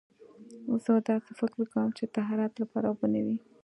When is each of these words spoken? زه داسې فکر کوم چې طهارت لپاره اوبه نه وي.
زه 0.83 0.93
داسې 1.09 1.31
فکر 1.39 1.61
کوم 1.71 1.89
چې 1.97 2.05
طهارت 2.15 2.51
لپاره 2.61 2.85
اوبه 2.89 3.07
نه 3.13 3.21
وي. 3.25 3.37